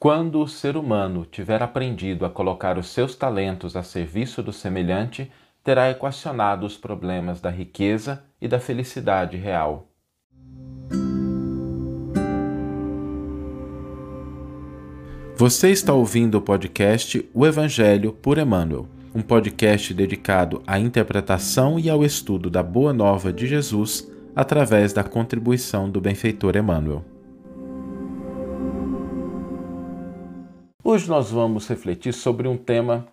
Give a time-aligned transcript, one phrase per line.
[0.00, 5.28] Quando o ser humano tiver aprendido a colocar os seus talentos a serviço do semelhante,
[5.64, 9.88] terá equacionado os problemas da riqueza e da felicidade real.
[15.34, 21.90] Você está ouvindo o podcast O Evangelho por Emmanuel, um podcast dedicado à interpretação e
[21.90, 27.17] ao estudo da Boa Nova de Jesus através da contribuição do benfeitor Emmanuel.
[30.82, 33.06] Hoje nós vamos refletir sobre um tema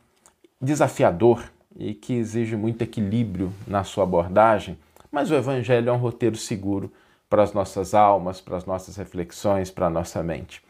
[0.62, 1.44] desafiador
[1.76, 4.78] e que exige muito equilíbrio na sua abordagem,
[5.12, 6.92] mas o Evangelho é um roteiro seguro
[7.30, 10.64] para as nossas almas, para as nossas reflexões, para a nossa mente.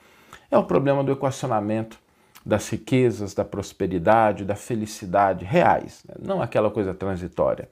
[0.49, 1.99] É o problema do equacionamento
[2.45, 6.15] das riquezas, da prosperidade, da felicidade reais, né?
[6.19, 7.67] não aquela coisa transitória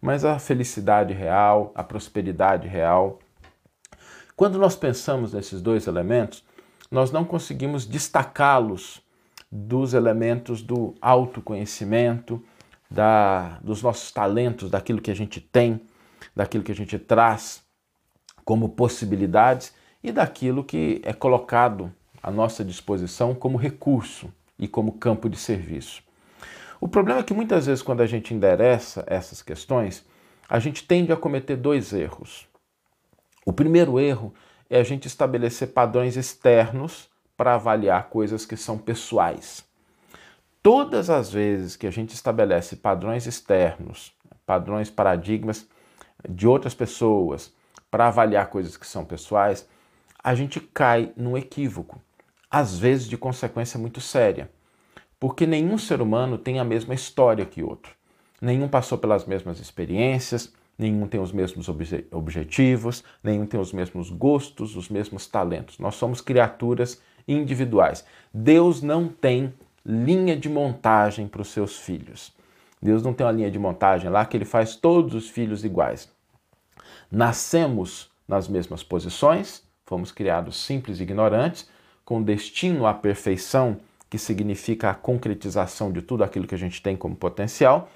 [0.00, 3.18] mas a felicidade real, a prosperidade real.
[4.36, 6.44] Quando nós pensamos nesses dois elementos,
[6.90, 9.02] nós não conseguimos destacá-los
[9.50, 12.42] dos elementos do autoconhecimento,
[12.90, 15.80] da, dos nossos talentos, daquilo que a gente tem,
[16.34, 17.62] daquilo que a gente traz
[18.44, 25.28] como possibilidades e daquilo que é colocado à nossa disposição como recurso e como campo
[25.28, 26.02] de serviço.
[26.80, 30.04] O problema é que muitas vezes, quando a gente endereça essas questões,
[30.48, 32.46] a gente tende a cometer dois erros.
[33.44, 34.32] O primeiro erro
[34.70, 39.64] é a gente estabelecer padrões externos para avaliar coisas que são pessoais.
[40.62, 44.12] Todas as vezes que a gente estabelece padrões externos,
[44.44, 45.66] padrões, paradigmas
[46.28, 47.52] de outras pessoas
[47.90, 49.66] para avaliar coisas que são pessoais,
[50.22, 52.00] a gente cai num equívoco,
[52.50, 54.50] às vezes de consequência muito séria.
[55.18, 57.94] Porque nenhum ser humano tem a mesma história que outro.
[58.40, 64.10] Nenhum passou pelas mesmas experiências, nenhum tem os mesmos obje objetivos, nenhum tem os mesmos
[64.10, 65.78] gostos, os mesmos talentos.
[65.78, 68.04] Nós somos criaturas individuais.
[68.32, 69.52] Deus não tem
[69.84, 72.32] linha de montagem para os seus filhos.
[72.80, 76.10] Deus não tem uma linha de montagem lá que ele faz todos os filhos iguais.
[77.10, 81.68] Nascemos nas mesmas posições, fomos criados simples e ignorantes,
[82.04, 86.96] com destino à perfeição que significa a concretização de tudo aquilo que a gente tem
[86.96, 87.90] como potencial,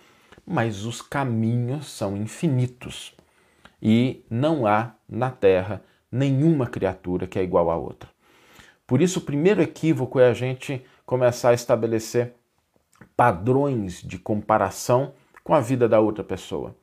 [0.47, 3.15] mas os caminhos são infinitos
[3.81, 8.11] e não há na Terra nenhuma criatura que é igual à outra.
[8.87, 12.35] Por isso, o primeiro equívoco é a gente começar a estabelecer
[13.17, 16.77] padrões de comparação com a vida da outra pessoa.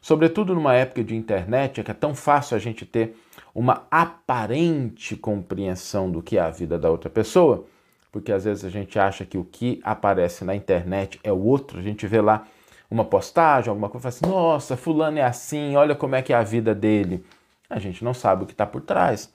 [0.00, 3.16] Sobretudo numa época de internet, é que é tão fácil a gente ter
[3.54, 7.64] uma aparente compreensão do que é a vida da outra pessoa,
[8.12, 11.78] porque às vezes a gente acha que o que aparece na internet é o outro,
[11.78, 12.46] a gente vê lá
[12.94, 16.44] uma postagem, alguma coisa, assim, nossa, fulano é assim, olha como é que é a
[16.44, 17.24] vida dele.
[17.68, 19.32] A gente não sabe o que está por trás.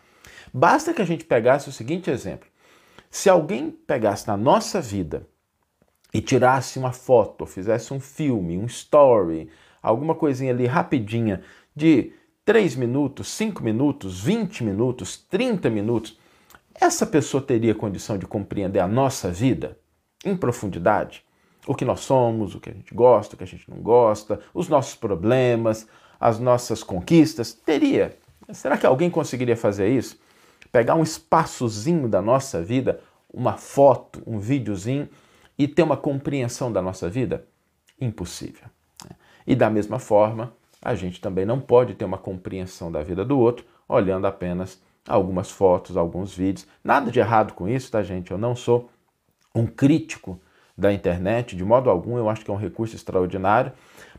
[0.53, 2.47] Basta que a gente pegasse o seguinte exemplo.
[3.11, 5.27] Se alguém pegasse na nossa vida
[6.13, 9.49] e tirasse uma foto, fizesse um filme, um story,
[9.83, 11.41] alguma coisinha ali rapidinha
[11.75, 12.13] de
[12.45, 16.17] 3 minutos, 5 minutos, 20 minutos, 30 minutos,
[16.73, 19.77] essa pessoa teria condição de compreender a nossa vida
[20.23, 21.25] em profundidade?
[21.69, 24.39] O que nós somos, o que a gente gosta, o que a gente não gosta,
[24.55, 25.87] os nossos problemas,
[26.19, 27.53] as nossas conquistas?
[27.53, 28.17] Teria.
[28.51, 30.19] Será que alguém conseguiria fazer isso?
[30.71, 32.99] Pegar um espaçozinho da nossa vida,
[33.31, 35.07] uma foto, um videozinho
[35.59, 37.45] e ter uma compreensão da nossa vida?
[38.01, 38.67] Impossível.
[39.45, 40.51] E da mesma forma,
[40.81, 45.51] a gente também não pode ter uma compreensão da vida do outro olhando apenas algumas
[45.51, 46.65] fotos, alguns vídeos.
[46.83, 48.31] Nada de errado com isso, tá, gente?
[48.31, 48.89] Eu não sou
[49.53, 50.41] um crítico
[50.79, 53.71] da internet, de modo algum, eu acho que é um recurso extraordinário,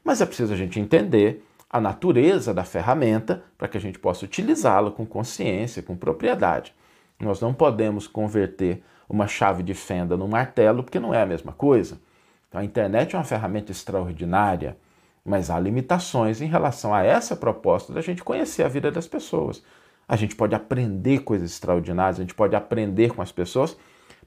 [0.04, 4.24] mas é preciso a gente entender a natureza da ferramenta para que a gente possa
[4.24, 6.74] utilizá-la com consciência, com propriedade.
[7.18, 11.52] Nós não podemos converter uma chave de fenda num martelo, porque não é a mesma
[11.52, 12.00] coisa.
[12.48, 14.76] Então, a internet é uma ferramenta extraordinária,
[15.24, 19.62] mas há limitações em relação a essa proposta da gente conhecer a vida das pessoas.
[20.08, 23.76] A gente pode aprender coisas extraordinárias, a gente pode aprender com as pessoas,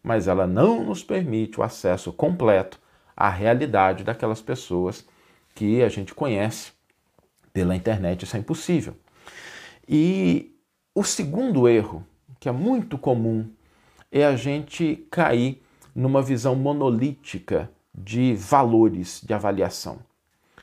[0.04, 2.80] mas ela não nos permite o acesso completo
[3.16, 5.08] à realidade daquelas pessoas
[5.56, 6.74] que a gente conhece
[7.54, 8.24] pela internet.
[8.24, 8.96] Isso é impossível.
[9.88, 10.54] E
[10.94, 12.06] o segundo erro,
[12.40, 13.50] que é muito comum,
[14.12, 15.64] é a gente cair
[15.96, 20.00] numa visão monolítica de valores de avaliação.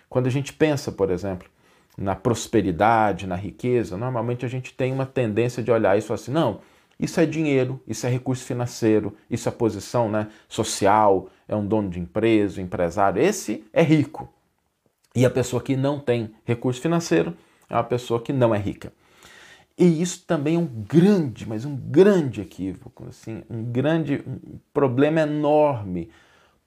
[0.09, 1.49] Quando a gente pensa, por exemplo,
[1.97, 6.61] na prosperidade, na riqueza, normalmente a gente tem uma tendência de olhar isso assim, não,
[7.01, 11.89] isso é dinheiro, isso é recurso financeiro, isso é posição né, social, é um dono
[11.89, 14.29] de empresa, empresário, esse é rico.
[15.15, 17.35] E a pessoa que não tem recurso financeiro
[17.71, 18.93] é uma pessoa que não é rica.
[19.79, 25.23] E isso também é um grande, mas um grande equívoco, assim, um grande um problema
[25.23, 26.11] enorme,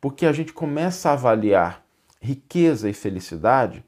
[0.02, 1.86] porque a gente começa a avaliar
[2.20, 3.84] riqueza e felicidade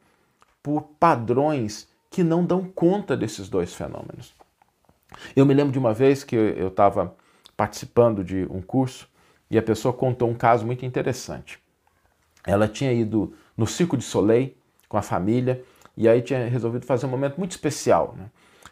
[0.61, 4.34] por padrões que não dão conta desses dois fenômenos.
[5.35, 7.15] Eu me lembro de uma vez que eu estava
[7.55, 9.07] participando de um curso
[9.49, 11.59] e a pessoa contou um caso muito interessante.
[12.45, 14.53] Ela tinha ido no Circo de Soleil
[14.87, 15.63] com a família
[15.95, 18.13] e aí tinha resolvido fazer um momento muito especial.
[18.17, 18.29] Né?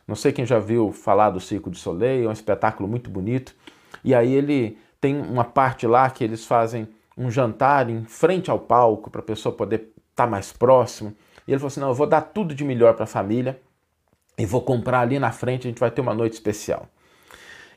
[0.08, 3.56] Não sei quem já viu falar do Circo de Soleil, é um espetáculo muito bonito.
[4.04, 6.88] E aí ele tem uma parte lá que eles fazem
[7.18, 11.16] um jantar em frente ao palco para a pessoa poder estar tá mais próximo.
[11.48, 13.60] E ele falou assim: não, eu vou dar tudo de melhor para a família
[14.38, 16.88] e vou comprar ali na frente, a gente vai ter uma noite especial.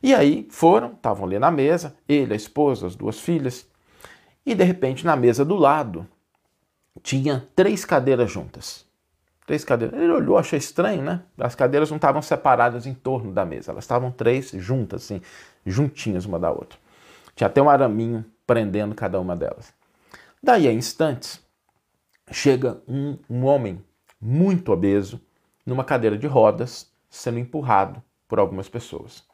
[0.03, 3.67] E aí foram, estavam ali na mesa, ele, a esposa, as duas filhas,
[4.45, 6.07] e de repente na mesa do lado
[7.03, 8.87] tinha três cadeiras juntas.
[9.47, 9.99] Três cadeiras.
[9.99, 11.23] Ele olhou, achou estranho, né?
[11.39, 15.21] As cadeiras não estavam separadas em torno da mesa, elas estavam três juntas, assim,
[15.65, 16.79] juntinhas uma da outra.
[17.35, 19.73] Tinha até um araminho prendendo cada uma delas.
[20.43, 21.41] Daí a instantes,
[22.31, 23.85] chega um, um homem
[24.21, 25.21] muito obeso,
[25.67, 29.25] numa cadeira de rodas, sendo empurrado por algumas pessoas.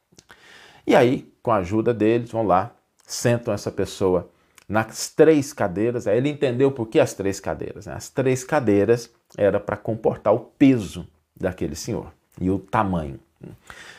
[0.86, 2.72] E aí, com a ajuda deles, vão lá,
[3.06, 4.28] sentam essa pessoa
[4.68, 6.06] nas três cadeiras.
[6.06, 7.86] Aí ele entendeu por que as três cadeiras.
[7.86, 7.94] Né?
[7.94, 11.06] As três cadeiras era para comportar o peso
[11.38, 13.20] daquele senhor e o tamanho.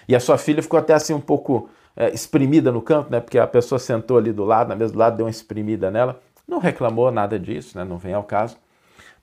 [0.07, 2.11] E a sua filha ficou até assim um pouco é,
[2.71, 3.19] no canto, né?
[3.19, 6.21] Porque a pessoa sentou ali do lado, na mesa do lado, deu uma exprimida nela.
[6.47, 7.83] Não reclamou nada disso, né?
[7.83, 8.57] Não vem ao caso.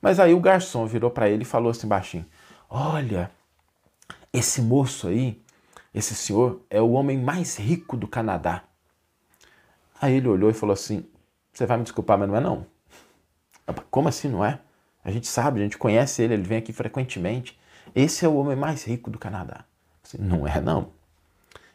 [0.01, 2.25] Mas aí o garçom virou para ele e falou assim baixinho:
[2.73, 3.29] Olha,
[4.31, 5.43] esse moço aí,
[5.93, 8.63] esse senhor, é o homem mais rico do Canadá.
[10.01, 11.05] Aí ele olhou e falou assim:
[11.51, 12.65] Você vai me desculpar, mas não é não.
[13.89, 14.61] Como assim não é?
[15.03, 17.59] A gente sabe, a gente conhece ele, ele vem aqui frequentemente.
[17.93, 19.65] Esse é o homem mais rico do Canadá.
[20.01, 20.93] Assim, não é não.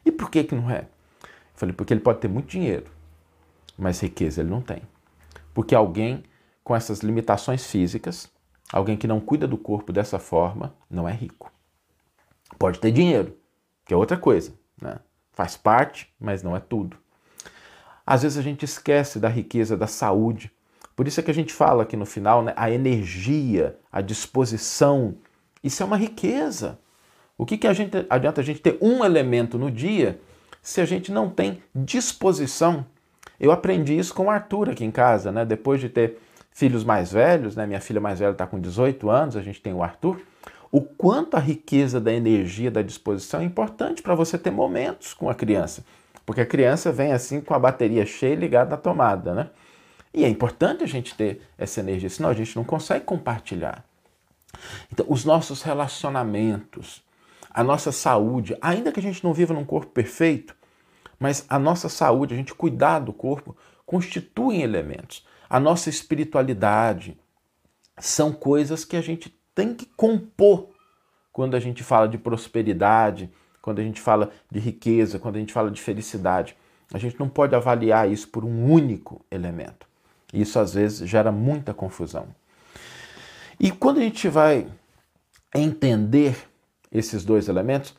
[0.03, 0.89] E por que que não é?
[1.23, 2.91] Eu falei, porque ele pode ter muito dinheiro,
[3.77, 4.81] mas riqueza ele não tem.
[5.53, 6.25] Porque alguém
[6.65, 8.31] com essas limitações físicas
[8.73, 11.53] Alguém que não cuida do corpo dessa forma não é rico.
[12.59, 13.37] Pode ter dinheiro,
[13.85, 14.99] que é outra coisa, né?
[15.33, 16.97] faz parte, mas não é tudo.
[18.07, 20.51] Às vezes a gente esquece da riqueza da saúde.
[20.95, 22.55] Por isso é que a gente fala aqui no final, né?
[22.57, 25.17] a energia, a disposição.
[25.63, 26.79] Isso é uma riqueza.
[27.37, 30.19] O que, que a gente, adianta a gente ter um elemento no dia
[30.63, 32.87] se a gente não tem disposição?
[33.39, 35.45] Eu aprendi isso com o Arthur aqui em casa, né?
[35.45, 36.19] Depois de ter
[36.57, 37.67] filhos mais velhos, né?
[37.67, 40.19] Minha filha mais velha está com 18 anos, a gente tem o Arthur.
[40.73, 45.29] O quanto a riqueza da energia, da disposição é importante para você ter momentos com
[45.29, 45.85] a criança.
[46.25, 49.51] Porque a criança vem assim com a bateria cheia e ligada na tomada, né?
[50.15, 53.85] E é importante a gente ter essa energia, senão a gente não consegue compartilhar.
[54.91, 57.03] Então, os nossos relacionamentos,
[57.51, 60.57] a nossa saúde, ainda que a gente não viva num corpo perfeito,
[61.21, 63.55] mas a nossa saúde, a gente cuidar do corpo,
[63.85, 67.19] constituem elementos a nossa espiritualidade,
[67.99, 70.69] são coisas que a gente tem que compor
[71.33, 73.31] quando a gente fala de prosperidade,
[73.63, 76.57] quando a gente fala de riqueza, quando a gente fala de felicidade.
[76.93, 79.87] A gente não pode avaliar isso por um único elemento.
[80.33, 82.29] Isso às vezes gera muita confusão.
[83.59, 84.69] E quando a gente vai
[85.55, 86.37] entender
[86.93, 87.95] esses dois elementos,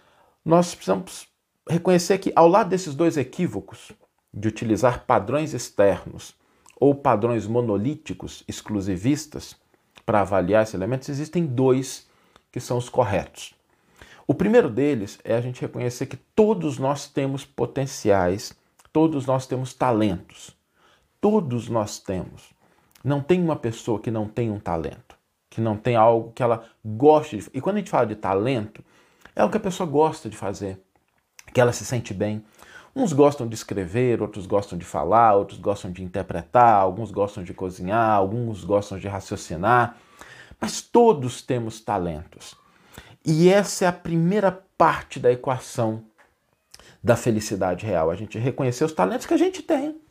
[0.46, 1.28] nós precisamos
[1.70, 3.92] reconhecer que ao lado desses dois equívocos
[4.34, 6.36] de utilizar padrões externos
[6.80, 9.56] ou padrões monolíticos exclusivistas
[10.06, 12.08] para avaliar esses elementos, existem dois
[12.52, 13.54] que são os corretos.
[14.26, 18.54] O primeiro deles é a gente reconhecer que todos nós temos potenciais,
[18.92, 20.58] todos nós temos talentos.
[21.20, 22.54] Todos nós temos.
[23.04, 25.18] Não tem uma pessoa que não tem um talento,
[25.50, 27.50] que não tem algo que ela goste de.
[27.54, 28.84] E quando a gente fala de talento,
[29.36, 30.80] é o que a pessoa gosta de fazer,
[31.54, 32.44] que ela se sente bem,
[32.98, 37.54] Uns gostam de escrever, outros gostam de falar, outros gostam de interpretar, alguns gostam de
[37.54, 39.98] cozinhar, alguns gostam de raciocinar,
[40.60, 42.56] mas todos temos talentos.
[43.24, 46.06] E essa é a primeira parte da equação
[47.04, 48.10] da felicidade real.
[48.10, 50.02] A gente reconhecer os talentos que a gente tem,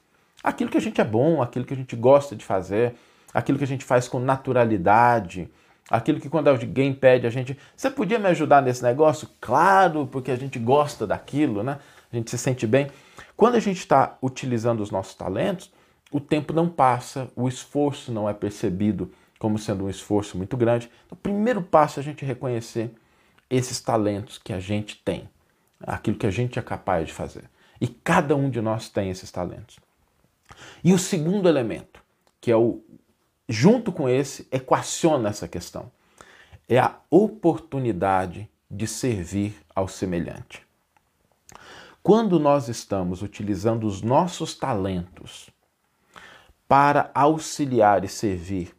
[0.41, 2.95] aquilo que a gente é bom, aquilo que a gente gosta de fazer,
[3.35, 5.51] aquilo que a gente faz com naturalidade,
[5.91, 9.29] aquilo que quando alguém pede a gente, você podia me ajudar nesse negócio?
[9.41, 11.81] Claro, porque a gente gosta daquilo, né?
[12.13, 12.91] A gente se sente bem.
[13.37, 15.73] Quando a gente está utilizando os nossos talentos,
[16.11, 20.91] o tempo não passa, o esforço não é percebido como sendo um esforço muito grande.
[21.07, 22.91] Então, o primeiro passo é a gente reconhecer
[23.51, 25.29] esses talentos que a gente tem,
[25.81, 27.45] aquilo que a gente é capaz de fazer.
[27.81, 29.79] E cada um de nós tem esses talentos.
[30.83, 32.03] E o segundo elemento,
[32.41, 32.83] que é o
[33.49, 35.91] junto com esse equaciona essa questão,
[36.69, 40.66] é a oportunidade de servir ao semelhante.
[42.07, 45.51] Quando nós estamos utilizando os nossos talentos
[46.69, 48.73] para auxiliar e servir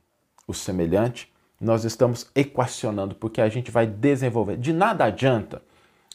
[0.47, 1.29] o semelhante,
[1.59, 4.55] nós estamos equacionando, porque a gente vai desenvolver.
[4.55, 5.61] De nada adianta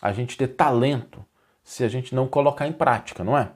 [0.01, 1.23] a gente ter talento
[1.63, 3.51] se a gente não colocar em prática, não é?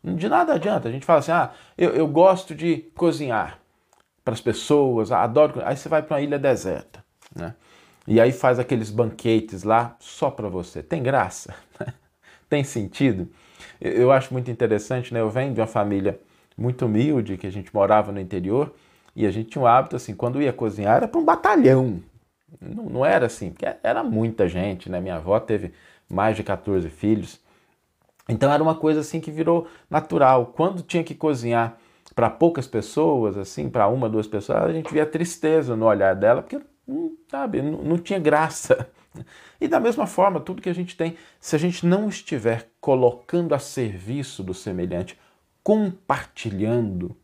[0.00, 0.88] De nada adianta.
[0.88, 3.58] A gente fala assim: ah, eu, eu gosto de cozinhar
[4.24, 5.60] para as pessoas, adoro.
[5.64, 7.56] Aí você vai para uma ilha deserta, né?
[8.06, 10.80] E aí faz aqueles banquetes lá só para você.
[10.80, 11.52] Tem graça?
[12.48, 13.28] tem sentido.
[13.80, 15.20] Eu acho muito interessante, né?
[15.20, 16.18] Eu venho de uma família
[16.56, 18.72] muito humilde, que a gente morava no interior,
[19.14, 22.00] e a gente tinha um hábito assim, quando ia cozinhar era para um batalhão.
[22.60, 25.00] Não, não era assim, porque era muita gente, né?
[25.00, 25.72] Minha avó teve
[26.08, 27.40] mais de 14 filhos.
[28.28, 30.52] Então era uma coisa assim que virou natural.
[30.56, 31.76] Quando tinha que cozinhar
[32.14, 36.42] para poucas pessoas, assim, para uma, duas pessoas, a gente via tristeza no olhar dela,
[36.42, 38.88] porque, hum, sabe, não, não tinha graça.
[39.60, 43.54] E da mesma forma, tudo que a gente tem, se a gente não estiver colocando
[43.54, 45.18] a serviço do semelhante,
[45.62, 47.16] compartilhando.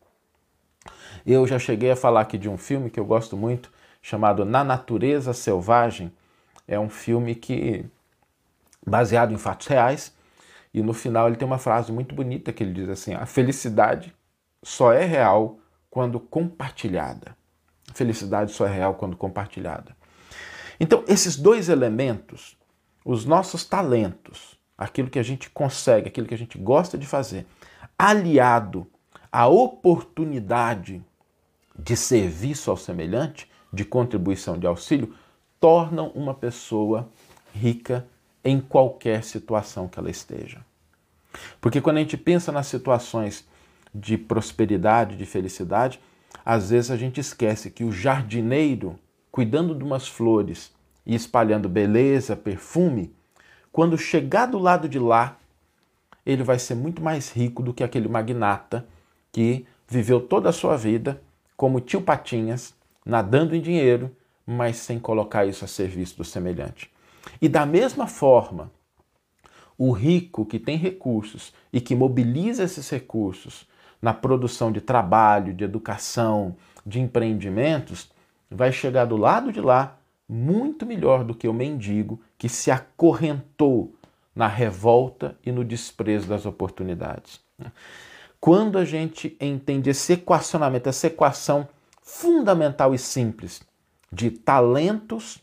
[1.26, 3.70] Eu já cheguei a falar aqui de um filme que eu gosto muito,
[4.00, 6.12] chamado Na Natureza Selvagem.
[6.66, 7.84] É um filme que
[8.86, 10.14] baseado em fatos reais,
[10.72, 14.14] e no final ele tem uma frase muito bonita que ele diz assim: "A felicidade
[14.62, 15.58] só é real
[15.90, 17.36] quando compartilhada".
[17.90, 19.99] A felicidade só é real quando compartilhada.
[20.80, 22.56] Então, esses dois elementos,
[23.04, 27.46] os nossos talentos, aquilo que a gente consegue, aquilo que a gente gosta de fazer,
[27.98, 28.86] aliado
[29.30, 31.04] à oportunidade
[31.78, 35.14] de serviço ao semelhante, de contribuição de auxílio,
[35.60, 37.08] tornam uma pessoa
[37.52, 38.06] rica
[38.42, 40.64] em qualquer situação que ela esteja.
[41.60, 43.46] Porque quando a gente pensa nas situações
[43.94, 46.00] de prosperidade, de felicidade,
[46.44, 48.98] às vezes a gente esquece que o jardineiro
[49.30, 50.72] cuidando de umas flores
[51.06, 53.14] e espalhando beleza, perfume,
[53.72, 55.36] quando chegar do lado de lá,
[56.26, 58.86] ele vai ser muito mais rico do que aquele magnata
[59.32, 61.20] que viveu toda a sua vida
[61.56, 64.14] como tio Patinhas, nadando em dinheiro,
[64.46, 66.90] mas sem colocar isso a serviço do semelhante.
[67.40, 68.70] E da mesma forma,
[69.76, 73.68] o rico que tem recursos e que mobiliza esses recursos
[74.00, 78.10] na produção de trabalho, de educação, de empreendimentos,
[78.50, 83.94] vai chegar do lado de lá muito melhor do que o mendigo que se acorrentou
[84.34, 87.40] na revolta e no desprezo das oportunidades.
[88.40, 91.68] Quando a gente entende esse equacionamento, essa equação
[92.02, 93.62] fundamental e simples
[94.10, 95.38] de talentos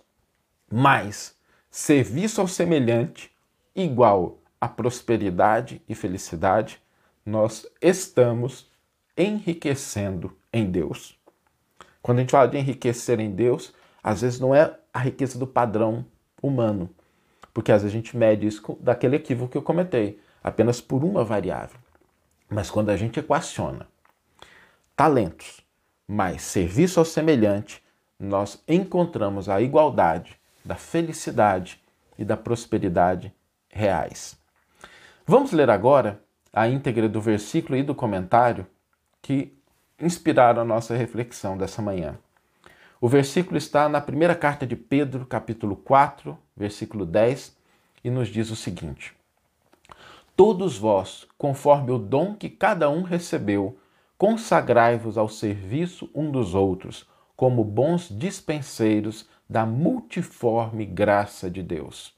[0.71, 1.35] mais
[1.69, 3.31] serviço ao semelhante
[3.75, 6.81] igual a prosperidade e felicidade,
[7.25, 8.69] nós estamos
[9.15, 11.16] enriquecendo em Deus.
[12.01, 13.73] Quando a gente fala de enriquecer em Deus,
[14.03, 16.05] às vezes não é a riqueza do padrão
[16.41, 16.89] humano,
[17.53, 21.23] porque às vezes a gente mede isso daquele equívoco que eu comentei, apenas por uma
[21.23, 21.79] variável.
[22.49, 23.87] Mas quando a gente equaciona
[24.95, 25.61] talentos
[26.07, 27.83] mais serviço ao semelhante,
[28.19, 31.81] nós encontramos a igualdade da felicidade
[32.17, 33.33] e da prosperidade
[33.69, 34.37] reais.
[35.25, 38.65] Vamos ler agora a íntegra do versículo e do comentário
[39.21, 39.56] que
[40.01, 42.17] inspiraram a nossa reflexão dessa manhã.
[42.99, 47.55] O versículo está na primeira carta de Pedro, capítulo 4, versículo 10,
[48.03, 49.15] e nos diz o seguinte:
[50.35, 53.77] Todos vós, conforme o dom que cada um recebeu,
[54.17, 62.13] consagrai-vos ao serviço um dos outros, como bons dispenseiros da multiforme graça de Deus.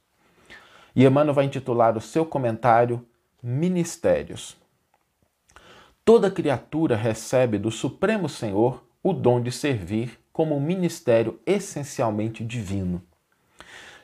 [0.96, 3.06] E Emmanuel vai intitular o seu comentário
[3.42, 4.58] Ministérios.
[6.10, 13.04] Toda criatura recebe do Supremo Senhor o dom de servir como um ministério essencialmente divino.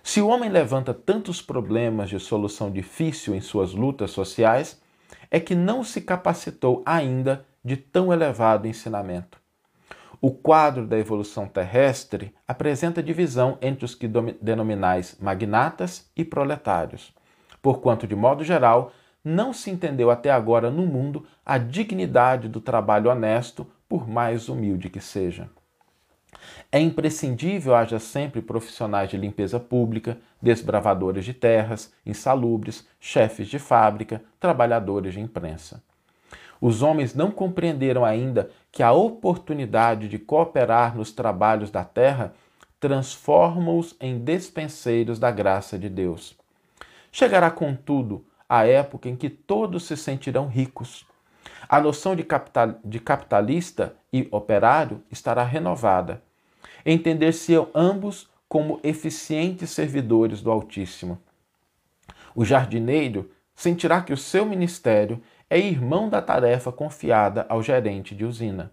[0.04, 4.80] Se o homem levanta tantos problemas de solução difícil em suas lutas sociais,
[5.32, 9.40] é que não se capacitou ainda de tão elevado ensinamento.
[10.22, 14.08] O quadro da evolução terrestre apresenta divisão entre os que
[14.40, 17.12] denominais magnatas e proletários,
[17.64, 18.92] porquanto, de modo geral,
[19.25, 24.88] não se entendeu até agora no mundo a dignidade do trabalho honesto, por mais humilde
[24.88, 25.50] que seja.
[26.72, 34.22] É imprescindível haja sempre profissionais de limpeza pública, desbravadores de terras, insalubres, chefes de fábrica,
[34.39, 35.82] trabalhadores de imprensa.
[36.62, 42.34] Os homens não compreenderam ainda que a oportunidade de cooperar nos trabalhos da terra
[42.79, 46.38] transforma-os em despenseiros da graça de Deus.
[47.12, 51.06] Chegará, contudo, a época em que todos se sentirão ricos.
[51.68, 56.22] A noção de, capital, de capitalista e operário estará renovada.
[56.86, 61.20] Entender-se ambos como eficientes servidores do Altíssimo.
[62.36, 68.25] O jardineiro sentirá que o seu ministério é irmão da tarefa confiada ao gerente de
[68.25, 68.72] usina.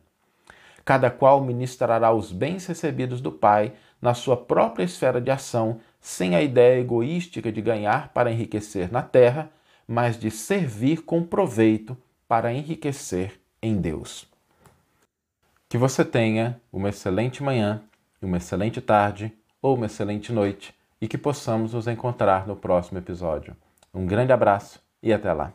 [0.85, 6.35] Cada qual ministrará os bens recebidos do Pai na sua própria esfera de ação, sem
[6.35, 9.49] a ideia egoística de ganhar para enriquecer na terra,
[9.93, 11.95] mas de servir com proveito
[12.27, 14.27] para enriquecer em Deus.
[15.69, 17.83] Que você tenha uma excelente manhã,
[18.23, 19.31] uma excelente tarde
[19.61, 23.55] ou uma excelente noite e que possamos nos encontrar no próximo episódio.
[23.93, 25.53] Um grande abraço e até lá!